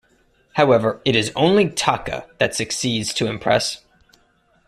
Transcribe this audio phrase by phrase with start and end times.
[0.53, 3.81] However, it is only Taka that succeeds to impress.